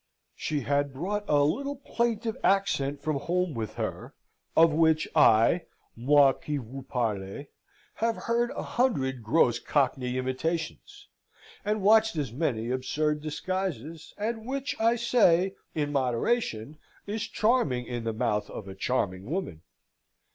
She 0.33 0.61
had 0.61 0.93
brought 0.95 1.29
a 1.29 1.43
little 1.43 1.75
plaintive 1.75 2.35
accent 2.43 3.03
from 3.03 3.17
home 3.17 3.53
with 3.53 3.75
her 3.75 4.15
of 4.57 4.73
which 4.73 5.07
I, 5.15 5.65
moi 5.95 6.33
qui 6.33 6.57
vous 6.57 6.81
parle, 6.81 7.45
have 7.93 8.15
heard 8.15 8.49
a 8.55 8.63
hundred 8.63 9.21
gross 9.21 9.59
Cockney 9.59 10.17
imitations, 10.17 11.07
and 11.63 11.83
watched 11.83 12.15
as 12.15 12.31
many 12.33 12.71
absurd 12.71 13.21
disguises, 13.21 14.15
and 14.17 14.47
which 14.47 14.75
I 14.79 14.95
say 14.95 15.53
(in 15.75 15.91
moderation) 15.91 16.79
is 17.05 17.27
charming 17.27 17.85
in 17.85 18.03
the 18.03 18.11
mouth 18.11 18.49
of 18.49 18.67
a 18.67 18.73
charming 18.73 19.29
woman. 19.29 19.61